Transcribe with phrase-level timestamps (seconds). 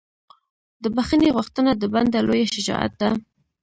[0.83, 3.09] د بښنې غوښتنه د بنده لویه شجاعت ده.